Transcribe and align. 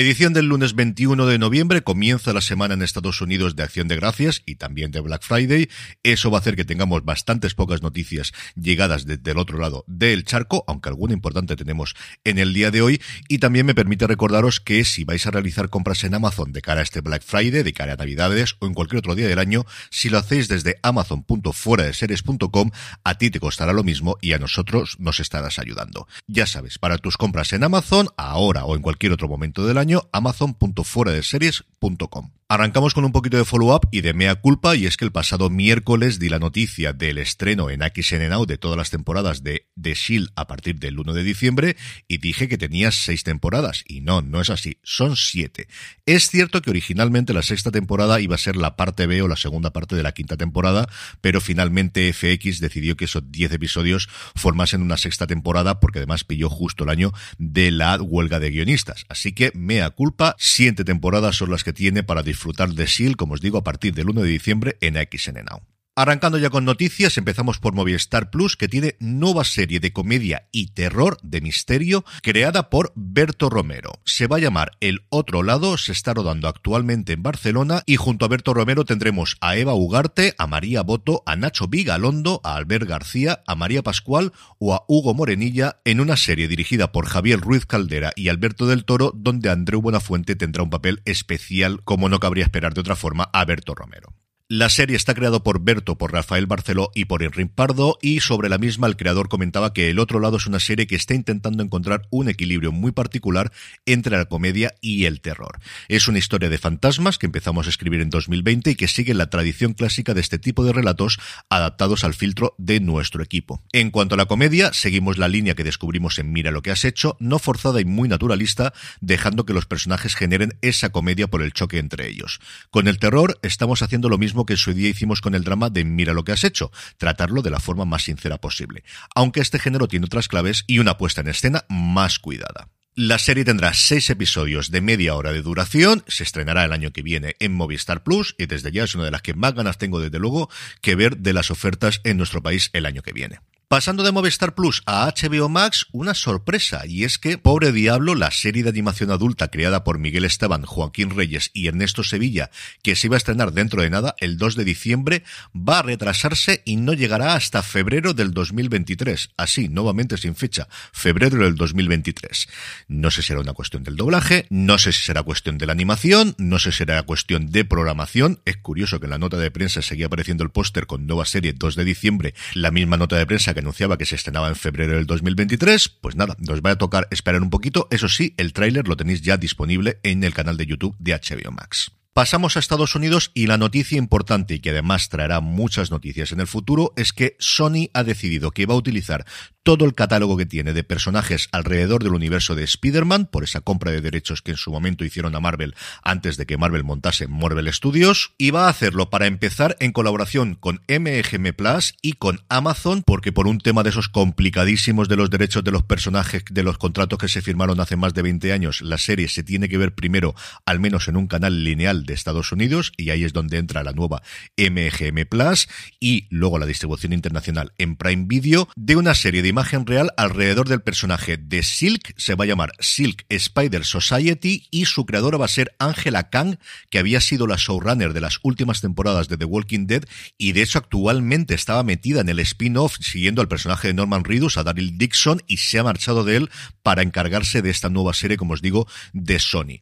Edición 0.00 0.32
del 0.32 0.46
lunes 0.46 0.76
21 0.76 1.26
de 1.26 1.40
noviembre, 1.40 1.82
comienza 1.82 2.32
la 2.32 2.40
semana 2.40 2.74
en 2.74 2.82
Estados 2.82 3.20
Unidos 3.20 3.56
de 3.56 3.64
Acción 3.64 3.88
de 3.88 3.96
Gracias 3.96 4.44
y 4.46 4.54
también 4.54 4.92
de 4.92 5.00
Black 5.00 5.24
Friday. 5.24 5.68
Eso 6.04 6.30
va 6.30 6.38
a 6.38 6.40
hacer 6.40 6.54
que 6.54 6.64
tengamos 6.64 7.04
bastantes 7.04 7.54
pocas 7.54 7.82
noticias 7.82 8.32
llegadas 8.54 9.06
desde 9.06 9.32
el 9.32 9.38
otro 9.38 9.58
lado 9.58 9.82
del 9.88 10.22
charco, 10.22 10.62
aunque 10.68 10.88
alguna 10.88 11.14
importante 11.14 11.56
tenemos 11.56 11.96
en 12.22 12.38
el 12.38 12.54
día 12.54 12.70
de 12.70 12.80
hoy. 12.80 13.02
Y 13.26 13.38
también 13.38 13.66
me 13.66 13.74
permite 13.74 14.06
recordaros 14.06 14.60
que 14.60 14.84
si 14.84 15.02
vais 15.02 15.26
a 15.26 15.32
realizar 15.32 15.68
compras 15.68 16.04
en 16.04 16.14
Amazon 16.14 16.52
de 16.52 16.62
cara 16.62 16.78
a 16.78 16.84
este 16.84 17.00
Black 17.00 17.24
Friday, 17.24 17.64
de 17.64 17.72
cara 17.72 17.94
a 17.94 17.96
Navidades 17.96 18.54
o 18.60 18.68
en 18.68 18.74
cualquier 18.74 19.00
otro 19.00 19.16
día 19.16 19.26
del 19.26 19.40
año, 19.40 19.66
si 19.90 20.10
lo 20.10 20.18
hacéis 20.18 20.46
desde 20.46 20.78
amazon.fueradeseries.com, 20.84 22.70
a 23.02 23.18
ti 23.18 23.30
te 23.30 23.40
costará 23.40 23.72
lo 23.72 23.82
mismo 23.82 24.16
y 24.20 24.32
a 24.32 24.38
nosotros 24.38 24.94
nos 25.00 25.18
estarás 25.18 25.58
ayudando. 25.58 26.06
Ya 26.28 26.46
sabes, 26.46 26.78
para 26.78 26.98
tus 26.98 27.16
compras 27.16 27.52
en 27.52 27.64
Amazon, 27.64 28.06
ahora 28.16 28.64
o 28.64 28.76
en 28.76 28.82
cualquier 28.82 29.10
otro 29.10 29.26
momento 29.26 29.66
del 29.66 29.76
año, 29.76 29.87
amazon.fueradeseries.com. 30.10 32.37
Arrancamos 32.50 32.94
con 32.94 33.04
un 33.04 33.12
poquito 33.12 33.36
de 33.36 33.44
follow-up 33.44 33.90
y 33.92 34.00
de 34.00 34.14
mea 34.14 34.36
culpa, 34.36 34.74
y 34.74 34.86
es 34.86 34.96
que 34.96 35.04
el 35.04 35.12
pasado 35.12 35.50
miércoles 35.50 36.18
di 36.18 36.30
la 36.30 36.38
noticia 36.38 36.94
del 36.94 37.18
estreno 37.18 37.68
en 37.68 37.82
XN 37.82 38.26
Now 38.30 38.46
de 38.46 38.56
todas 38.56 38.78
las 38.78 38.88
temporadas 38.88 39.42
de 39.42 39.66
The 39.78 39.92
Shield 39.92 40.30
a 40.34 40.46
partir 40.46 40.78
del 40.78 40.98
1 40.98 41.12
de 41.12 41.22
diciembre, 41.24 41.76
y 42.08 42.16
dije 42.16 42.48
que 42.48 42.56
tenía 42.56 42.90
seis 42.90 43.22
temporadas, 43.22 43.84
y 43.86 44.00
no, 44.00 44.22
no 44.22 44.40
es 44.40 44.48
así, 44.48 44.78
son 44.82 45.14
siete. 45.14 45.68
Es 46.06 46.30
cierto 46.30 46.62
que 46.62 46.70
originalmente 46.70 47.34
la 47.34 47.42
sexta 47.42 47.70
temporada 47.70 48.18
iba 48.18 48.36
a 48.36 48.38
ser 48.38 48.56
la 48.56 48.76
parte 48.76 49.06
B 49.06 49.20
o 49.20 49.28
la 49.28 49.36
segunda 49.36 49.74
parte 49.74 49.94
de 49.94 50.02
la 50.02 50.12
quinta 50.12 50.38
temporada, 50.38 50.88
pero 51.20 51.42
finalmente 51.42 52.10
FX 52.14 52.60
decidió 52.60 52.96
que 52.96 53.04
esos 53.04 53.30
diez 53.30 53.52
episodios 53.52 54.08
formasen 54.34 54.80
una 54.80 54.96
sexta 54.96 55.26
temporada, 55.26 55.80
porque 55.80 55.98
además 55.98 56.24
pilló 56.24 56.48
justo 56.48 56.84
el 56.84 56.90
año 56.90 57.12
de 57.36 57.72
la 57.72 58.00
huelga 58.00 58.40
de 58.40 58.52
guionistas. 58.52 59.04
Así 59.10 59.34
que 59.34 59.52
mea 59.54 59.90
culpa, 59.90 60.34
siete 60.38 60.82
temporadas 60.82 61.36
son 61.36 61.50
las 61.50 61.62
que 61.62 61.74
tiene 61.74 62.02
para 62.02 62.22
disfrutar 62.22 62.37
de 62.74 62.86
SEAL, 62.86 63.16
como 63.16 63.34
os 63.34 63.40
digo, 63.40 63.58
a 63.58 63.64
partir 63.64 63.92
del 63.94 64.10
1 64.10 64.22
de 64.22 64.28
diciembre 64.28 64.76
en 64.80 64.94
XN 64.94 65.44
Now. 65.44 65.67
Arrancando 66.00 66.38
ya 66.38 66.48
con 66.48 66.64
noticias, 66.64 67.18
empezamos 67.18 67.58
por 67.58 67.72
Movistar 67.72 68.30
Plus, 68.30 68.56
que 68.56 68.68
tiene 68.68 68.94
nueva 69.00 69.42
serie 69.42 69.80
de 69.80 69.92
comedia 69.92 70.46
y 70.52 70.68
terror 70.68 71.18
de 71.24 71.40
misterio 71.40 72.04
creada 72.22 72.70
por 72.70 72.92
Berto 72.94 73.50
Romero. 73.50 73.94
Se 74.04 74.28
va 74.28 74.36
a 74.36 74.38
llamar 74.38 74.70
El 74.78 75.02
Otro 75.08 75.42
Lado, 75.42 75.76
se 75.76 75.90
está 75.90 76.14
rodando 76.14 76.46
actualmente 76.46 77.14
en 77.14 77.24
Barcelona 77.24 77.82
y 77.84 77.96
junto 77.96 78.24
a 78.24 78.28
Berto 78.28 78.54
Romero 78.54 78.84
tendremos 78.84 79.38
a 79.40 79.56
Eva 79.56 79.74
Ugarte, 79.74 80.36
a 80.38 80.46
María 80.46 80.82
Boto, 80.82 81.24
a 81.26 81.34
Nacho 81.34 81.66
Vigalondo, 81.66 82.40
a 82.44 82.54
Albert 82.54 82.86
García, 82.86 83.42
a 83.48 83.56
María 83.56 83.82
Pascual 83.82 84.32
o 84.60 84.74
a 84.74 84.84
Hugo 84.86 85.14
Morenilla 85.14 85.80
en 85.84 86.00
una 86.00 86.16
serie 86.16 86.46
dirigida 86.46 86.92
por 86.92 87.06
Javier 87.06 87.40
Ruiz 87.40 87.66
Caldera 87.66 88.12
y 88.14 88.28
Alberto 88.28 88.68
del 88.68 88.84
Toro, 88.84 89.10
donde 89.16 89.50
Andreu 89.50 89.82
Buenafuente 89.82 90.36
tendrá 90.36 90.62
un 90.62 90.70
papel 90.70 91.02
especial, 91.06 91.82
como 91.82 92.08
no 92.08 92.20
cabría 92.20 92.44
esperar 92.44 92.72
de 92.72 92.82
otra 92.82 92.94
forma, 92.94 93.28
a 93.32 93.44
Berto 93.44 93.74
Romero. 93.74 94.14
La 94.50 94.70
serie 94.70 94.96
está 94.96 95.12
creada 95.12 95.42
por 95.42 95.60
Berto, 95.60 95.98
por 95.98 96.10
Rafael 96.10 96.46
Barceló 96.46 96.90
y 96.94 97.04
por 97.04 97.22
Enrique 97.22 97.52
Pardo, 97.54 97.98
y 98.00 98.20
sobre 98.20 98.48
la 98.48 98.56
misma 98.56 98.86
el 98.86 98.96
creador 98.96 99.28
comentaba 99.28 99.74
que 99.74 99.90
El 99.90 99.98
Otro 99.98 100.20
Lado 100.20 100.38
es 100.38 100.46
una 100.46 100.58
serie 100.58 100.86
que 100.86 100.96
está 100.96 101.12
intentando 101.12 101.62
encontrar 101.62 102.08
un 102.08 102.30
equilibrio 102.30 102.72
muy 102.72 102.92
particular 102.92 103.52
entre 103.84 104.16
la 104.16 104.24
comedia 104.24 104.74
y 104.80 105.04
el 105.04 105.20
terror. 105.20 105.60
Es 105.88 106.08
una 106.08 106.16
historia 106.16 106.48
de 106.48 106.56
fantasmas 106.56 107.18
que 107.18 107.26
empezamos 107.26 107.66
a 107.66 107.68
escribir 107.68 108.00
en 108.00 108.08
2020 108.08 108.70
y 108.70 108.74
que 108.74 108.88
sigue 108.88 109.12
la 109.12 109.28
tradición 109.28 109.74
clásica 109.74 110.14
de 110.14 110.22
este 110.22 110.38
tipo 110.38 110.64
de 110.64 110.72
relatos 110.72 111.18
adaptados 111.50 112.02
al 112.02 112.14
filtro 112.14 112.54
de 112.56 112.80
nuestro 112.80 113.22
equipo. 113.22 113.62
En 113.72 113.90
cuanto 113.90 114.14
a 114.14 114.18
la 114.18 114.28
comedia, 114.28 114.72
seguimos 114.72 115.18
la 115.18 115.28
línea 115.28 115.56
que 115.56 115.64
descubrimos 115.64 116.18
en 116.18 116.32
Mira 116.32 116.52
lo 116.52 116.62
que 116.62 116.70
has 116.70 116.86
hecho, 116.86 117.18
no 117.20 117.38
forzada 117.38 117.82
y 117.82 117.84
muy 117.84 118.08
naturalista, 118.08 118.72
dejando 119.02 119.44
que 119.44 119.52
los 119.52 119.66
personajes 119.66 120.14
generen 120.14 120.56
esa 120.62 120.88
comedia 120.88 121.26
por 121.28 121.42
el 121.42 121.52
choque 121.52 121.78
entre 121.78 122.08
ellos. 122.08 122.40
Con 122.70 122.88
el 122.88 122.98
terror 122.98 123.38
estamos 123.42 123.82
haciendo 123.82 124.08
lo 124.08 124.16
mismo 124.16 124.37
que 124.46 124.54
en 124.54 124.58
su 124.58 124.74
día 124.74 124.88
hicimos 124.88 125.20
con 125.20 125.34
el 125.34 125.44
drama 125.44 125.70
de 125.70 125.84
Mira 125.84 126.12
lo 126.12 126.24
que 126.24 126.32
has 126.32 126.44
hecho, 126.44 126.70
tratarlo 126.96 127.42
de 127.42 127.50
la 127.50 127.60
forma 127.60 127.84
más 127.84 128.04
sincera 128.04 128.38
posible, 128.38 128.84
aunque 129.14 129.40
este 129.40 129.58
género 129.58 129.88
tiene 129.88 130.06
otras 130.06 130.28
claves 130.28 130.64
y 130.66 130.78
una 130.78 130.98
puesta 130.98 131.20
en 131.20 131.28
escena 131.28 131.64
más 131.68 132.18
cuidada. 132.18 132.68
La 133.00 133.18
serie 133.18 133.44
tendrá 133.44 133.74
seis 133.74 134.10
episodios 134.10 134.72
de 134.72 134.80
media 134.80 135.14
hora 135.14 135.32
de 135.32 135.40
duración, 135.40 136.02
se 136.08 136.24
estrenará 136.24 136.64
el 136.64 136.72
año 136.72 136.90
que 136.90 137.02
viene 137.02 137.36
en 137.38 137.54
Movistar 137.54 138.02
Plus 138.02 138.34
y 138.38 138.46
desde 138.46 138.72
ya 138.72 138.82
es 138.82 138.96
una 138.96 139.04
de 139.04 139.12
las 139.12 139.22
que 139.22 139.34
más 139.34 139.54
ganas 139.54 139.78
tengo 139.78 140.00
desde 140.00 140.18
luego 140.18 140.50
que 140.80 140.96
ver 140.96 141.18
de 141.18 141.32
las 141.32 141.52
ofertas 141.52 142.00
en 142.02 142.16
nuestro 142.16 142.42
país 142.42 142.70
el 142.72 142.86
año 142.86 143.02
que 143.02 143.12
viene. 143.12 143.38
Pasando 143.70 144.02
de 144.02 144.12
Movistar 144.12 144.54
Plus 144.54 144.82
a 144.86 145.12
HBO 145.12 145.50
Max, 145.50 145.88
una 145.92 146.14
sorpresa, 146.14 146.86
y 146.86 147.04
es 147.04 147.18
que 147.18 147.36
Pobre 147.36 147.70
Diablo, 147.70 148.14
la 148.14 148.30
serie 148.30 148.62
de 148.62 148.70
animación 148.70 149.10
adulta 149.10 149.48
creada 149.48 149.84
por 149.84 149.98
Miguel 149.98 150.24
Esteban, 150.24 150.62
Joaquín 150.62 151.10
Reyes 151.10 151.50
y 151.52 151.66
Ernesto 151.66 152.02
Sevilla, 152.02 152.50
que 152.82 152.96
se 152.96 153.08
iba 153.08 153.16
a 153.16 153.18
estrenar 153.18 153.52
dentro 153.52 153.82
de 153.82 153.90
nada, 153.90 154.14
el 154.20 154.38
2 154.38 154.56
de 154.56 154.64
diciembre, 154.64 155.22
va 155.54 155.80
a 155.80 155.82
retrasarse 155.82 156.62
y 156.64 156.76
no 156.76 156.94
llegará 156.94 157.34
hasta 157.34 157.62
febrero 157.62 158.14
del 158.14 158.32
2023. 158.32 159.32
Así, 159.36 159.68
nuevamente 159.68 160.16
sin 160.16 160.34
fecha, 160.34 160.66
febrero 160.94 161.36
del 161.36 161.54
2023. 161.54 162.48
No 162.88 163.10
sé 163.10 163.20
si 163.20 163.28
será 163.28 163.40
una 163.40 163.52
cuestión 163.52 163.84
del 163.84 163.96
doblaje, 163.96 164.46
no 164.48 164.78
sé 164.78 164.92
si 164.92 165.02
será 165.02 165.22
cuestión 165.22 165.58
de 165.58 165.66
la 165.66 165.72
animación, 165.72 166.34
no 166.38 166.58
sé 166.58 166.72
si 166.72 166.78
será 166.78 167.02
cuestión 167.02 167.52
de 167.52 167.66
programación. 167.66 168.40
Es 168.46 168.56
curioso 168.56 168.98
que 168.98 169.04
en 169.04 169.10
la 169.10 169.18
nota 169.18 169.36
de 169.36 169.50
prensa 169.50 169.82
seguía 169.82 170.06
apareciendo 170.06 170.42
el 170.42 170.52
póster 170.52 170.86
con 170.86 171.06
nueva 171.06 171.26
serie 171.26 171.52
2 171.52 171.76
de 171.76 171.84
diciembre, 171.84 172.34
la 172.54 172.70
misma 172.70 172.96
nota 172.96 173.18
de 173.18 173.26
prensa 173.26 173.57
anunciaba 173.58 173.98
que 173.98 174.06
se 174.06 174.14
estrenaba 174.14 174.48
en 174.48 174.56
febrero 174.56 174.94
del 174.94 175.06
2023. 175.06 175.88
Pues 175.88 176.16
nada, 176.16 176.36
nos 176.38 176.60
va 176.60 176.70
a 176.70 176.78
tocar 176.78 177.08
esperar 177.10 177.42
un 177.42 177.50
poquito. 177.50 177.88
Eso 177.90 178.08
sí, 178.08 178.34
el 178.36 178.52
tráiler 178.52 178.88
lo 178.88 178.96
tenéis 178.96 179.22
ya 179.22 179.36
disponible 179.36 179.98
en 180.02 180.24
el 180.24 180.34
canal 180.34 180.56
de 180.56 180.66
YouTube 180.66 180.96
de 180.98 181.12
HBO 181.12 181.52
Max. 181.52 181.97
Pasamos 182.18 182.56
a 182.56 182.58
Estados 182.58 182.96
Unidos 182.96 183.30
y 183.32 183.46
la 183.46 183.58
noticia 183.58 183.96
importante 183.96 184.54
y 184.54 184.58
que 184.58 184.70
además 184.70 185.08
traerá 185.08 185.38
muchas 185.38 185.92
noticias 185.92 186.32
en 186.32 186.40
el 186.40 186.48
futuro 186.48 186.92
es 186.96 187.12
que 187.12 187.36
Sony 187.38 187.90
ha 187.94 188.02
decidido 188.02 188.50
que 188.50 188.66
va 188.66 188.74
a 188.74 188.76
utilizar 188.76 189.24
todo 189.68 189.84
el 189.84 189.94
catálogo 189.94 190.38
que 190.38 190.46
tiene 190.46 190.72
de 190.72 190.82
personajes 190.82 191.48
alrededor 191.52 192.02
del 192.02 192.14
universo 192.14 192.54
de 192.54 192.64
Spider-Man 192.64 193.26
por 193.26 193.44
esa 193.44 193.60
compra 193.60 193.92
de 193.92 194.00
derechos 194.00 194.40
que 194.40 194.52
en 194.52 194.56
su 194.56 194.72
momento 194.72 195.04
hicieron 195.04 195.36
a 195.36 195.40
Marvel 195.40 195.76
antes 196.02 196.38
de 196.38 196.46
que 196.46 196.56
Marvel 196.56 196.84
montase 196.84 197.28
Marvel 197.28 197.72
Studios 197.72 198.32
y 198.38 198.50
va 198.50 198.64
a 198.64 198.70
hacerlo 198.70 199.10
para 199.10 199.26
empezar 199.26 199.76
en 199.78 199.92
colaboración 199.92 200.54
con 200.54 200.80
MGM 200.88 201.52
Plus 201.54 201.94
y 202.00 202.14
con 202.14 202.40
Amazon 202.48 203.02
porque 203.04 203.30
por 203.30 203.46
un 203.46 203.58
tema 203.58 203.82
de 203.82 203.90
esos 203.90 204.08
complicadísimos 204.08 205.08
de 205.08 205.16
los 205.16 205.28
derechos 205.28 205.62
de 205.62 205.70
los 205.70 205.82
personajes 205.82 206.44
de 206.50 206.62
los 206.62 206.78
contratos 206.78 207.18
que 207.18 207.28
se 207.28 207.42
firmaron 207.42 207.78
hace 207.78 207.96
más 207.96 208.14
de 208.14 208.22
20 208.22 208.52
años 208.54 208.80
la 208.80 208.96
serie 208.96 209.28
se 209.28 209.44
tiene 209.44 209.68
que 209.68 209.76
ver 209.76 209.94
primero 209.94 210.34
al 210.64 210.80
menos 210.80 211.06
en 211.06 211.16
un 211.16 211.28
canal 211.28 211.62
lineal 211.62 212.06
de 212.08 212.14
Estados 212.14 212.50
Unidos 212.50 212.92
y 212.96 213.10
ahí 213.10 213.22
es 213.22 213.32
donde 213.32 213.58
entra 213.58 213.84
la 213.84 213.92
nueva 213.92 214.22
MGM 214.56 215.26
Plus 215.28 215.68
y 216.00 216.26
luego 216.30 216.58
la 216.58 216.66
distribución 216.66 217.12
internacional 217.12 217.72
en 217.78 217.94
Prime 217.94 218.24
Video 218.26 218.68
de 218.74 218.96
una 218.96 219.14
serie 219.14 219.42
de 219.42 219.48
imagen 219.48 219.86
real 219.86 220.12
alrededor 220.16 220.68
del 220.68 220.80
personaje 220.80 221.36
de 221.36 221.62
Silk, 221.62 222.14
se 222.16 222.34
va 222.34 222.44
a 222.44 222.48
llamar 222.48 222.72
Silk 222.80 223.24
Spider 223.28 223.84
Society 223.84 224.66
y 224.70 224.86
su 224.86 225.06
creadora 225.06 225.38
va 225.38 225.44
a 225.44 225.48
ser 225.48 225.74
Angela 225.78 226.30
Kang, 226.30 226.56
que 226.90 226.98
había 226.98 227.20
sido 227.20 227.46
la 227.46 227.56
showrunner 227.56 228.12
de 228.12 228.20
las 228.20 228.40
últimas 228.42 228.80
temporadas 228.80 229.28
de 229.28 229.36
The 229.36 229.44
Walking 229.44 229.86
Dead 229.86 230.04
y 230.36 230.52
de 230.52 230.62
hecho 230.62 230.78
actualmente 230.78 231.54
estaba 231.54 231.82
metida 231.84 232.20
en 232.20 232.28
el 232.28 232.40
spin-off 232.40 232.96
siguiendo 233.00 233.42
al 233.42 233.48
personaje 233.48 233.88
de 233.88 233.94
Norman 233.94 234.24
Reedus, 234.24 234.56
a 234.56 234.64
Daryl 234.64 234.96
Dixon, 234.96 235.42
y 235.46 235.58
se 235.58 235.78
ha 235.78 235.84
marchado 235.84 236.24
de 236.24 236.36
él 236.36 236.50
para 236.82 237.02
encargarse 237.02 237.62
de 237.62 237.70
esta 237.70 237.90
nueva 237.90 238.14
serie, 238.14 238.36
como 238.36 238.54
os 238.54 238.62
digo, 238.62 238.86
de 239.12 239.38
Sony. 239.38 239.80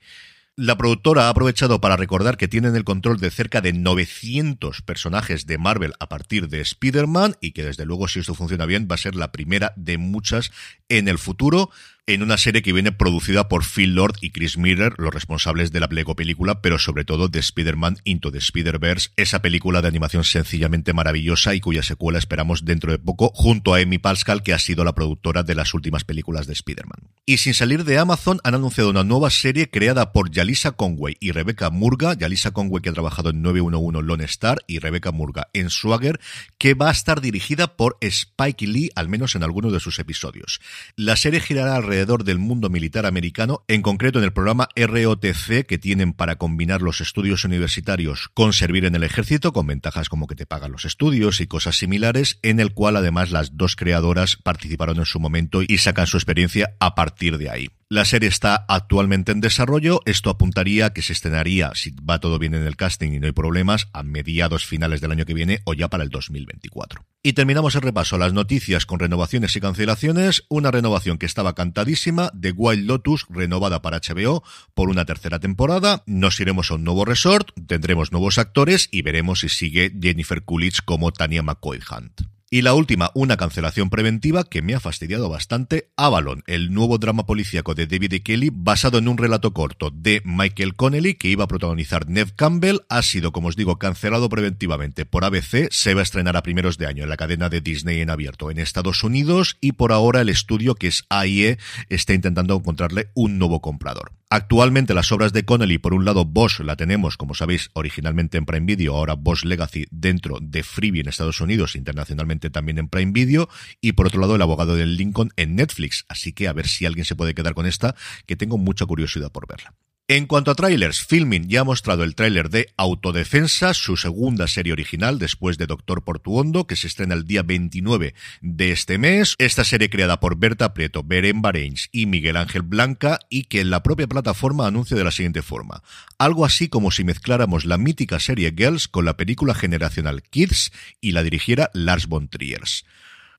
La 0.58 0.78
productora 0.78 1.26
ha 1.26 1.28
aprovechado 1.28 1.82
para 1.82 1.98
recordar 1.98 2.38
que 2.38 2.48
tienen 2.48 2.76
el 2.76 2.84
control 2.84 3.18
de 3.18 3.30
cerca 3.30 3.60
de 3.60 3.74
900 3.74 4.80
personajes 4.80 5.44
de 5.44 5.58
Marvel 5.58 5.92
a 6.00 6.08
partir 6.08 6.48
de 6.48 6.62
Spider-Man 6.62 7.36
y 7.42 7.52
que 7.52 7.62
desde 7.62 7.84
luego 7.84 8.08
si 8.08 8.20
esto 8.20 8.34
funciona 8.34 8.64
bien 8.64 8.88
va 8.90 8.94
a 8.94 8.98
ser 8.98 9.16
la 9.16 9.32
primera 9.32 9.74
de 9.76 9.98
muchas 9.98 10.52
en 10.88 11.08
el 11.08 11.18
futuro 11.18 11.68
en 12.08 12.22
una 12.22 12.38
serie 12.38 12.62
que 12.62 12.72
viene 12.72 12.92
producida 12.92 13.48
por 13.48 13.64
Phil 13.64 13.96
Lord 13.96 14.18
y 14.20 14.30
Chris 14.30 14.58
Miller, 14.58 14.94
los 14.96 15.12
responsables 15.12 15.72
de 15.72 15.80
la 15.80 15.88
Lego 15.90 16.14
película, 16.14 16.62
pero 16.62 16.78
sobre 16.78 17.04
todo 17.04 17.26
de 17.26 17.40
Spider-Man 17.40 17.98
Into 18.04 18.30
the 18.30 18.38
Spider-Verse, 18.38 19.10
esa 19.16 19.42
película 19.42 19.82
de 19.82 19.88
animación 19.88 20.22
sencillamente 20.22 20.92
maravillosa 20.92 21.56
y 21.56 21.60
cuya 21.60 21.82
secuela 21.82 22.18
esperamos 22.18 22.64
dentro 22.64 22.92
de 22.92 23.00
poco, 23.00 23.32
junto 23.34 23.74
a 23.74 23.80
Amy 23.80 23.98
Pascal, 23.98 24.44
que 24.44 24.52
ha 24.52 24.60
sido 24.60 24.84
la 24.84 24.94
productora 24.94 25.42
de 25.42 25.56
las 25.56 25.74
últimas 25.74 26.04
películas 26.04 26.46
de 26.46 26.52
Spider-Man. 26.52 27.10
Y 27.26 27.38
sin 27.38 27.54
salir 27.54 27.82
de 27.82 27.98
Amazon, 27.98 28.38
han 28.44 28.54
anunciado 28.54 28.90
una 28.90 29.02
nueva 29.02 29.30
serie 29.30 29.68
creada 29.68 30.12
por 30.12 30.30
Yalisa 30.30 30.72
Conway 30.72 31.16
y 31.18 31.32
Rebecca 31.32 31.70
Murga, 31.70 32.14
Yalisa 32.14 32.52
Conway 32.52 32.82
que 32.82 32.90
ha 32.90 32.92
trabajado 32.92 33.30
en 33.30 33.42
911 33.42 34.06
Lone 34.06 34.24
Star 34.26 34.58
y 34.68 34.78
Rebecca 34.78 35.10
Murga 35.10 35.48
en 35.54 35.70
Swagger, 35.70 36.20
que 36.56 36.74
va 36.74 36.88
a 36.88 36.92
estar 36.92 37.20
dirigida 37.20 37.76
por 37.76 37.96
Spike 38.00 38.64
Lee, 38.68 38.90
al 38.94 39.08
menos 39.08 39.34
en 39.34 39.42
algunos 39.42 39.72
de 39.72 39.80
sus 39.80 39.98
episodios. 39.98 40.60
La 40.94 41.16
serie 41.16 41.40
girará 41.40 41.74
alrededor 41.74 41.95
alrededor 41.96 42.25
del 42.25 42.38
mundo 42.38 42.69
militar 42.69 43.06
americano, 43.06 43.64
en 43.69 43.81
concreto 43.81 44.19
en 44.19 44.25
el 44.26 44.32
programa 44.32 44.69
ROTC 44.76 45.64
que 45.66 45.78
tienen 45.78 46.12
para 46.12 46.37
combinar 46.37 46.82
los 46.82 47.00
estudios 47.00 47.46
universitarios 47.46 48.28
con 48.34 48.52
servir 48.52 48.84
en 48.84 48.94
el 48.94 49.02
ejército, 49.02 49.54
con 49.54 49.66
ventajas 49.66 50.10
como 50.10 50.26
que 50.26 50.34
te 50.34 50.44
pagan 50.44 50.72
los 50.72 50.84
estudios 50.84 51.40
y 51.40 51.46
cosas 51.46 51.78
similares, 51.78 52.38
en 52.43 52.60
el 52.60 52.75
cual 52.75 52.96
además 52.96 53.31
las 53.31 53.56
dos 53.56 53.76
creadoras 53.76 54.37
participaron 54.37 54.98
en 54.98 55.06
su 55.06 55.20
momento 55.20 55.62
y 55.66 55.78
sacan 55.78 56.06
su 56.06 56.19
experiencia 56.19 56.76
a 56.81 56.94
partir 56.94 57.38
de 57.38 57.48
ahí. 57.48 57.70
La 57.88 58.04
serie 58.04 58.28
está 58.28 58.64
actualmente 58.66 59.30
en 59.30 59.40
desarrollo. 59.40 60.00
Esto 60.06 60.28
apuntaría 60.28 60.86
a 60.86 60.92
que 60.92 61.02
se 61.02 61.12
estrenaría, 61.12 61.70
si 61.76 61.92
va 61.92 62.18
todo 62.18 62.36
bien 62.40 62.54
en 62.54 62.66
el 62.66 62.74
casting 62.74 63.12
y 63.12 63.20
no 63.20 63.26
hay 63.26 63.32
problemas, 63.32 63.86
a 63.92 64.02
mediados 64.02 64.66
finales 64.66 65.00
del 65.00 65.12
año 65.12 65.24
que 65.24 65.34
viene 65.34 65.60
o 65.62 65.72
ya 65.72 65.86
para 65.86 66.02
el 66.02 66.10
2024. 66.10 67.06
Y 67.22 67.34
terminamos 67.34 67.76
el 67.76 67.82
repaso 67.82 68.16
a 68.16 68.18
las 68.18 68.32
noticias 68.32 68.86
con 68.86 68.98
renovaciones 68.98 69.54
y 69.54 69.60
cancelaciones. 69.60 70.46
Una 70.48 70.72
renovación 70.72 71.16
que 71.16 71.26
estaba 71.26 71.54
cantadísima 71.54 72.32
de 72.34 72.50
Wild 72.50 72.88
Lotus, 72.88 73.24
renovada 73.30 73.82
para 73.82 74.00
HBO 74.00 74.42
por 74.74 74.88
una 74.90 75.04
tercera 75.04 75.38
temporada. 75.38 76.02
Nos 76.06 76.40
iremos 76.40 76.72
a 76.72 76.74
un 76.74 76.82
nuevo 76.82 77.04
resort, 77.04 77.50
tendremos 77.68 78.10
nuevos 78.10 78.38
actores 78.38 78.88
y 78.90 79.02
veremos 79.02 79.40
si 79.40 79.48
sigue 79.48 79.92
Jennifer 80.02 80.42
Coolidge 80.42 80.80
como 80.84 81.12
Tania 81.12 81.44
McCoy 81.44 81.78
Hunt. 81.88 82.35
Y 82.56 82.62
la 82.62 82.72
última, 82.72 83.10
una 83.12 83.36
cancelación 83.36 83.90
preventiva 83.90 84.44
que 84.44 84.62
me 84.62 84.74
ha 84.74 84.80
fastidiado 84.80 85.28
bastante, 85.28 85.90
Avalon, 85.94 86.42
el 86.46 86.72
nuevo 86.72 86.96
drama 86.96 87.26
policíaco 87.26 87.74
de 87.74 87.86
David 87.86 88.14
e. 88.14 88.22
Kelly, 88.22 88.48
basado 88.50 88.96
en 88.96 89.08
un 89.08 89.18
relato 89.18 89.52
corto 89.52 89.90
de 89.90 90.22
Michael 90.24 90.74
Connelly, 90.74 91.16
que 91.16 91.28
iba 91.28 91.44
a 91.44 91.48
protagonizar 91.48 92.08
Nev 92.08 92.32
Campbell, 92.34 92.80
ha 92.88 93.02
sido, 93.02 93.30
como 93.30 93.48
os 93.48 93.56
digo, 93.56 93.78
cancelado 93.78 94.30
preventivamente 94.30 95.04
por 95.04 95.26
ABC, 95.26 95.68
se 95.70 95.92
va 95.92 96.00
a 96.00 96.02
estrenar 96.02 96.38
a 96.38 96.42
primeros 96.42 96.78
de 96.78 96.86
año 96.86 97.02
en 97.02 97.10
la 97.10 97.18
cadena 97.18 97.50
de 97.50 97.60
Disney 97.60 98.00
en 98.00 98.08
abierto 98.08 98.50
en 98.50 98.58
Estados 98.58 99.04
Unidos, 99.04 99.58
y 99.60 99.72
por 99.72 99.92
ahora 99.92 100.22
el 100.22 100.30
estudio, 100.30 100.76
que 100.76 100.86
es 100.86 101.04
AIE, 101.10 101.58
está 101.90 102.14
intentando 102.14 102.56
encontrarle 102.56 103.10
un 103.12 103.38
nuevo 103.38 103.60
comprador. 103.60 104.12
Actualmente 104.28 104.92
las 104.92 105.12
obras 105.12 105.32
de 105.32 105.44
Connelly, 105.44 105.78
por 105.78 105.94
un 105.94 106.04
lado 106.04 106.24
Bosch 106.24 106.58
la 106.60 106.74
tenemos, 106.74 107.16
como 107.16 107.34
sabéis, 107.34 107.70
originalmente 107.74 108.38
en 108.38 108.44
Prime 108.44 108.66
Video, 108.66 108.96
ahora 108.96 109.14
Bosch 109.14 109.44
Legacy 109.44 109.86
dentro 109.92 110.38
de 110.40 110.64
Freebie 110.64 111.02
en 111.02 111.08
Estados 111.08 111.40
Unidos, 111.40 111.76
internacionalmente 111.76 112.45
también 112.50 112.78
en 112.78 112.88
Prime 112.88 113.12
Video, 113.12 113.48
y 113.81 113.93
por 113.93 114.06
otro 114.06 114.20
lado 114.20 114.37
el 114.37 114.43
abogado 114.43 114.76
del 114.76 114.96
Lincoln 114.96 115.31
en 115.37 115.56
Netflix, 115.56 116.04
así 116.08 116.32
que 116.32 116.48
a 116.48 116.52
ver 116.52 116.69
si 116.69 116.87
alguien 116.87 117.04
se 117.04 117.16
puede 117.16 117.34
quedar 117.34 117.54
con 117.54 117.66
esta, 117.66 117.94
que 118.26 118.37
tengo 118.37 118.58
mucha 118.58 118.87
curiosidad 118.87 119.31
por 119.31 119.46
verla. 119.46 119.75
En 120.08 120.26
cuanto 120.26 120.52
a 120.52 120.54
trailers, 120.54 121.04
Filming 121.04 121.48
ya 121.48 121.62
ha 121.62 121.64
mostrado 121.64 122.04
el 122.04 122.14
tráiler 122.14 122.48
de 122.48 122.72
Autodefensa, 122.76 123.74
su 123.74 123.96
segunda 123.96 124.46
serie 124.46 124.72
original 124.72 125.18
después 125.18 125.58
de 125.58 125.66
Doctor 125.66 126.04
Portuondo, 126.04 126.68
que 126.68 126.76
se 126.76 126.86
estrena 126.86 127.14
el 127.14 127.24
día 127.24 127.42
29 127.42 128.14
de 128.40 128.70
este 128.70 128.98
mes. 128.98 129.34
Esta 129.38 129.64
serie 129.64 129.90
creada 129.90 130.20
por 130.20 130.38
Berta 130.38 130.74
Prieto, 130.74 131.02
Beren 131.02 131.42
Bareins 131.42 131.88
y 131.90 132.06
Miguel 132.06 132.36
Ángel 132.36 132.62
Blanca 132.62 133.18
y 133.28 133.46
que 133.46 133.60
en 133.60 133.70
la 133.70 133.82
propia 133.82 134.06
plataforma 134.06 134.68
anuncia 134.68 134.96
de 134.96 135.02
la 135.02 135.10
siguiente 135.10 135.42
forma. 135.42 135.82
Algo 136.18 136.44
así 136.44 136.68
como 136.68 136.92
si 136.92 137.02
mezcláramos 137.02 137.64
la 137.64 137.76
mítica 137.76 138.20
serie 138.20 138.54
Girls 138.56 138.86
con 138.86 139.06
la 139.06 139.16
película 139.16 139.56
generacional 139.56 140.22
Kids 140.22 140.70
y 141.00 141.12
la 141.12 141.24
dirigiera 141.24 141.68
Lars 141.74 142.06
von 142.06 142.28
Trier. 142.28 142.62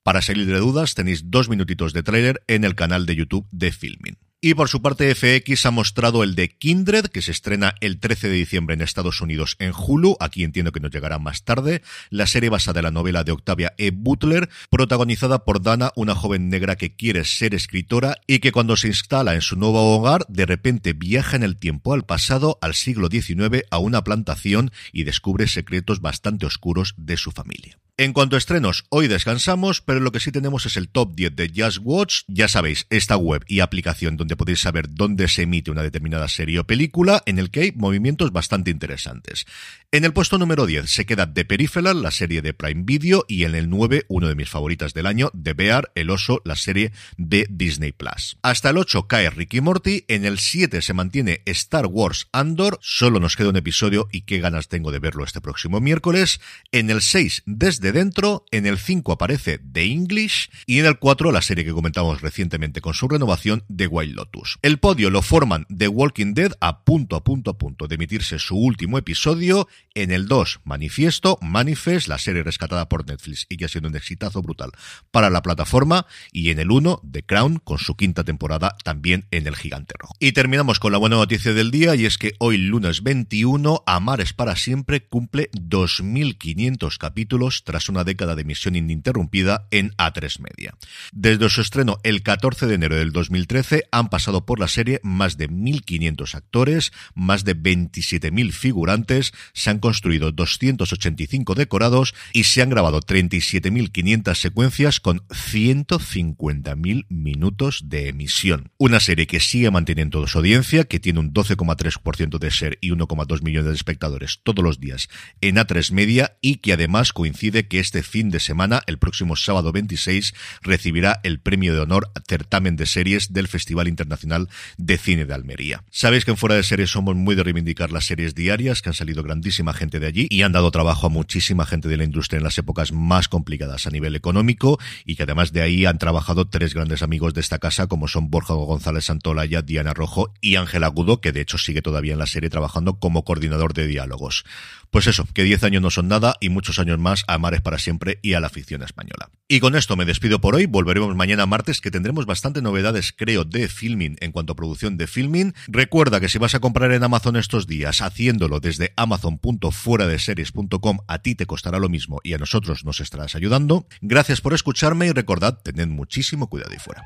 Para 0.03 0.21
salir 0.21 0.47
de 0.47 0.59
dudas 0.59 0.95
tenéis 0.95 1.31
dos 1.31 1.47
minutitos 1.47 1.93
de 1.93 2.03
tráiler 2.03 2.43
en 2.47 2.65
el 2.65 2.75
canal 2.75 3.05
de 3.05 3.15
YouTube 3.15 3.47
de 3.51 3.71
Filming. 3.71 4.17
Y 4.39 4.53
por 4.53 4.69
su 4.69 4.83
parte 4.83 5.15
FX 5.15 5.65
ha 5.65 5.71
mostrado 5.71 6.21
el 6.21 6.35
de 6.35 6.49
Kindred, 6.49 7.07
que 7.07 7.23
se 7.23 7.31
estrena 7.31 7.73
el 7.81 7.99
13 7.99 8.29
de 8.29 8.35
diciembre 8.35 8.75
en 8.75 8.83
Estados 8.83 9.19
Unidos 9.19 9.55
en 9.57 9.71
Hulu, 9.75 10.15
aquí 10.19 10.43
entiendo 10.43 10.71
que 10.71 10.79
nos 10.79 10.91
llegará 10.91 11.17
más 11.17 11.43
tarde, 11.43 11.81
la 12.11 12.27
serie 12.27 12.49
basada 12.49 12.81
en 12.81 12.83
la 12.83 12.91
novela 12.91 13.23
de 13.23 13.31
Octavia 13.31 13.73
E. 13.79 13.89
Butler, 13.89 14.47
protagonizada 14.69 15.43
por 15.43 15.63
Dana, 15.63 15.91
una 15.95 16.13
joven 16.13 16.49
negra 16.49 16.75
que 16.75 16.95
quiere 16.95 17.25
ser 17.25 17.55
escritora 17.55 18.17
y 18.27 18.37
que 18.37 18.51
cuando 18.51 18.75
se 18.75 18.89
instala 18.89 19.33
en 19.33 19.41
su 19.41 19.55
nuevo 19.55 19.95
hogar, 19.95 20.23
de 20.29 20.45
repente 20.45 20.93
viaja 20.93 21.35
en 21.35 21.41
el 21.41 21.57
tiempo 21.57 21.93
al 21.93 22.05
pasado, 22.05 22.59
al 22.61 22.75
siglo 22.75 23.07
XIX, 23.09 23.63
a 23.71 23.79
una 23.79 24.03
plantación 24.03 24.69
y 24.93 25.03
descubre 25.03 25.47
secretos 25.47 25.99
bastante 25.99 26.45
oscuros 26.45 26.93
de 26.95 27.17
su 27.17 27.31
familia. 27.31 27.79
En 27.99 28.13
cuanto 28.13 28.35
a 28.35 28.37
estrenos, 28.37 28.85
hoy 28.89 29.07
descansamos, 29.07 29.81
pero 29.81 29.99
lo 29.99 30.11
que 30.11 30.19
sí 30.19 30.31
tenemos 30.31 30.67
es 30.67 30.77
el 30.77 30.87
top 30.87 31.15
10 31.15 31.35
de 31.35 31.51
Just 31.55 31.79
Watch. 31.81 32.17
Ya 32.27 32.47
sabéis, 32.47 32.85
esta 32.91 33.17
web 33.17 33.43
y 33.47 33.59
aplicación 33.61 34.17
donde 34.17 34.35
podéis 34.35 34.59
saber 34.59 34.85
dónde 34.91 35.27
se 35.27 35.41
emite 35.41 35.71
una 35.71 35.81
determinada 35.81 36.27
serie 36.27 36.59
o 36.59 36.63
película, 36.63 37.23
en 37.25 37.39
el 37.39 37.49
que 37.49 37.61
hay 37.61 37.71
movimientos 37.71 38.31
bastante 38.31 38.69
interesantes. 38.69 39.47
En 39.91 40.05
el 40.05 40.13
puesto 40.13 40.37
número 40.37 40.67
10 40.67 40.87
se 40.87 41.07
queda 41.07 41.33
The 41.33 41.45
Peripheral, 41.45 42.03
la 42.03 42.11
serie 42.11 42.43
de 42.43 42.53
Prime 42.53 42.83
Video, 42.85 43.25
y 43.27 43.45
en 43.45 43.55
el 43.55 43.67
9, 43.67 44.05
uno 44.09 44.27
de 44.27 44.35
mis 44.35 44.47
favoritas 44.47 44.93
del 44.93 45.07
año, 45.07 45.31
The 45.31 45.53
Bear, 45.53 45.91
el 45.95 46.11
oso, 46.11 46.43
la 46.45 46.55
serie 46.55 46.91
de 47.17 47.47
Disney 47.49 47.93
Plus. 47.93 48.37
Hasta 48.43 48.69
el 48.69 48.77
8 48.77 49.07
cae 49.07 49.31
Ricky 49.31 49.59
Morty, 49.59 50.05
en 50.07 50.23
el 50.23 50.37
7 50.37 50.83
se 50.83 50.93
mantiene 50.93 51.41
Star 51.47 51.87
Wars 51.87 52.27
Andor, 52.31 52.77
solo 52.79 53.19
nos 53.19 53.35
queda 53.35 53.49
un 53.49 53.57
episodio 53.57 54.07
y 54.11 54.21
qué 54.21 54.37
ganas 54.39 54.67
tengo 54.67 54.91
de 54.91 54.99
verlo 54.99 55.23
este 55.23 55.41
próximo 55.41 55.79
miércoles. 55.79 56.39
En 56.71 56.91
el 56.91 57.01
6, 57.01 57.41
desde 57.47 57.86
dentro, 57.91 58.45
en 58.51 58.65
el 58.65 58.77
5 58.77 59.11
aparece 59.11 59.59
The 59.59 59.83
English 59.83 60.49
y 60.65 60.79
en 60.79 60.85
el 60.85 60.99
4 60.99 61.31
la 61.31 61.41
serie 61.41 61.65
que 61.65 61.71
comentamos 61.71 62.21
recientemente 62.21 62.81
con 62.81 62.93
su 62.93 63.07
renovación 63.07 63.63
de 63.67 63.87
Wild 63.87 64.15
Lotus. 64.15 64.57
El 64.61 64.79
podio 64.79 65.09
lo 65.09 65.21
forman 65.21 65.65
The 65.75 65.87
Walking 65.87 66.33
Dead 66.33 66.53
a 66.61 66.83
punto 66.83 67.15
a 67.15 67.23
punto 67.23 67.51
a 67.51 67.57
punto 67.57 67.87
de 67.87 67.95
emitirse 67.95 68.39
su 68.39 68.57
último 68.57 68.97
episodio, 68.97 69.67
en 69.93 70.11
el 70.11 70.27
2 70.27 70.61
Manifiesto, 70.63 71.37
Manifest, 71.41 72.07
la 72.07 72.17
serie 72.17 72.43
rescatada 72.43 72.87
por 72.87 73.07
Netflix 73.07 73.45
y 73.49 73.57
que 73.57 73.65
ha 73.65 73.69
sido 73.69 73.87
un 73.87 73.95
exitazo 73.95 74.41
brutal 74.41 74.71
para 75.11 75.29
la 75.29 75.41
plataforma 75.41 76.05
y 76.31 76.51
en 76.51 76.59
el 76.59 76.71
1 76.71 77.01
The 77.09 77.23
Crown 77.23 77.59
con 77.63 77.79
su 77.79 77.95
quinta 77.95 78.23
temporada 78.23 78.75
también 78.83 79.25
en 79.31 79.47
el 79.47 79.55
Gigante 79.55 79.93
Rojo. 79.97 80.13
Y 80.19 80.31
terminamos 80.31 80.79
con 80.79 80.91
la 80.91 80.97
buena 80.97 81.15
noticia 81.15 81.53
del 81.53 81.71
día 81.71 81.95
y 81.95 82.05
es 82.05 82.17
que 82.17 82.33
hoy 82.39 82.57
lunes 82.57 83.03
21 83.03 83.83
Amares 83.85 84.33
para 84.33 84.55
siempre 84.55 85.05
cumple 85.05 85.49
2500 85.53 86.97
capítulos 86.97 87.63
tras 87.63 87.76
tras 87.77 87.89
una 87.89 88.03
década 88.03 88.33
de 88.33 88.41
emisión 88.41 88.75
ininterrumpida 88.75 89.67
en 89.69 89.91
A3 89.97 90.39
Media. 90.39 90.75
Desde 91.11 91.47
su 91.47 91.61
estreno 91.61 91.99
el 92.01 92.23
14 92.23 92.65
de 92.65 92.73
enero 92.73 92.95
del 92.95 93.11
2013 93.11 93.83
han 93.91 94.09
pasado 94.09 94.47
por 94.47 94.59
la 94.59 94.67
serie 94.67 94.99
más 95.03 95.37
de 95.37 95.47
1.500 95.47 96.33
actores, 96.33 96.91
más 97.13 97.43
de 97.45 97.55
27.000 97.55 98.51
figurantes, 98.51 99.31
se 99.53 99.69
han 99.69 99.77
construido 99.77 100.31
285 100.31 101.53
decorados 101.53 102.15
y 102.33 102.45
se 102.45 102.63
han 102.63 102.71
grabado 102.71 102.99
37.500 102.99 104.33
secuencias 104.33 104.99
con 104.99 105.19
150.000 105.27 107.05
minutos 107.09 107.81
de 107.89 108.07
emisión. 108.07 108.71
Una 108.79 108.99
serie 108.99 109.27
que 109.27 109.39
sigue 109.39 109.69
manteniendo 109.69 110.25
su 110.25 110.39
audiencia, 110.39 110.85
que 110.85 110.99
tiene 110.99 111.19
un 111.19 111.31
12,3% 111.31 112.39
de 112.39 112.49
ser 112.49 112.79
y 112.81 112.89
1,2 112.89 113.43
millones 113.43 113.69
de 113.69 113.75
espectadores 113.75 114.39
todos 114.41 114.65
los 114.65 114.79
días 114.79 115.09
en 115.41 115.57
A3 115.57 115.91
Media 115.91 116.37
y 116.41 116.55
que 116.55 116.73
además 116.73 117.13
coincide 117.13 117.66
que 117.67 117.79
este 117.79 118.03
fin 118.03 118.29
de 118.29 118.39
semana, 118.39 118.81
el 118.87 118.97
próximo 118.97 119.35
sábado 119.35 119.71
26, 119.71 120.33
recibirá 120.61 121.19
el 121.23 121.39
premio 121.39 121.73
de 121.73 121.81
honor 121.81 122.11
certamen 122.27 122.75
de 122.75 122.85
series 122.85 123.33
del 123.33 123.47
Festival 123.47 123.87
Internacional 123.87 124.49
de 124.77 124.97
Cine 124.97 125.25
de 125.25 125.33
Almería. 125.33 125.83
Sabéis 125.91 126.25
que 126.25 126.31
en 126.31 126.37
Fuera 126.37 126.55
de 126.55 126.63
Series 126.63 126.91
somos 126.91 127.15
muy 127.15 127.35
de 127.35 127.43
reivindicar 127.43 127.91
las 127.91 128.05
series 128.05 128.35
diarias, 128.35 128.81
que 128.81 128.89
han 128.89 128.95
salido 128.95 129.23
grandísima 129.23 129.73
gente 129.73 129.99
de 129.99 130.07
allí 130.07 130.27
y 130.29 130.41
han 130.41 130.51
dado 130.51 130.71
trabajo 130.71 131.07
a 131.07 131.09
muchísima 131.09 131.65
gente 131.65 131.87
de 131.87 131.97
la 131.97 132.03
industria 132.03 132.37
en 132.37 132.43
las 132.43 132.57
épocas 132.57 132.91
más 132.91 133.27
complicadas 133.27 133.87
a 133.87 133.91
nivel 133.91 134.15
económico 134.15 134.79
y 135.05 135.15
que 135.15 135.23
además 135.23 135.53
de 135.53 135.61
ahí 135.61 135.85
han 135.85 135.97
trabajado 135.97 136.47
tres 136.47 136.73
grandes 136.73 137.01
amigos 137.01 137.33
de 137.33 137.41
esta 137.41 137.59
casa 137.59 137.87
como 137.87 138.07
son 138.07 138.29
Borja 138.29 138.53
González 138.53 139.05
Santolaya, 139.05 139.61
Diana 139.61 139.93
Rojo 139.93 140.33
y 140.41 140.55
Ángel 140.55 140.83
Agudo, 140.83 141.21
que 141.21 141.31
de 141.31 141.41
hecho 141.41 141.57
sigue 141.57 141.81
todavía 141.81 142.13
en 142.13 142.19
la 142.19 142.27
serie 142.27 142.49
trabajando 142.49 142.99
como 142.99 143.23
coordinador 143.23 143.73
de 143.73 143.87
diálogos. 143.87 144.45
Pues 144.89 145.07
eso, 145.07 145.27
que 145.33 145.43
10 145.43 145.63
años 145.63 145.81
no 145.81 145.89
son 145.89 146.07
nada 146.07 146.35
y 146.39 146.49
muchos 146.49 146.79
años 146.79 146.97
más 146.97 147.23
a 147.27 147.37
Para 147.61 147.79
siempre 147.79 148.19
y 148.21 148.33
a 148.33 148.39
la 148.39 148.49
ficción 148.49 148.83
española. 148.83 149.29
Y 149.47 149.59
con 149.59 149.75
esto 149.75 149.95
me 149.95 150.05
despido 150.05 150.41
por 150.41 150.55
hoy, 150.55 150.65
volveremos 150.65 151.15
mañana 151.15 151.45
martes 151.45 151.81
que 151.81 151.91
tendremos 151.91 152.25
bastante 152.25 152.61
novedades 152.61 153.13
creo 153.15 153.45
de 153.45 153.67
filming 153.67 154.17
en 154.19 154.31
cuanto 154.31 154.53
a 154.53 154.55
producción 154.55 154.97
de 154.97 155.07
filming. 155.07 155.53
Recuerda 155.67 156.19
que 156.19 156.29
si 156.29 156.37
vas 156.37 156.55
a 156.55 156.59
comprar 156.59 156.91
en 156.91 157.03
Amazon 157.03 157.37
estos 157.37 157.67
días 157.67 158.01
haciéndolo 158.01 158.59
desde 158.59 158.93
amazon.fueradeseries.com 158.95 160.99
a 161.07 161.19
ti 161.19 161.35
te 161.35 161.45
costará 161.45 161.79
lo 161.79 161.89
mismo 161.89 162.19
y 162.23 162.33
a 162.33 162.37
nosotros 162.37 162.85
nos 162.85 162.99
estarás 162.99 163.35
ayudando. 163.35 163.87
Gracias 164.01 164.41
por 164.41 164.53
escucharme 164.53 165.07
y 165.07 165.11
recordad, 165.11 165.59
tened 165.61 165.87
muchísimo 165.87 166.49
cuidado 166.49 166.73
y 166.73 166.79
fuera. 166.79 167.05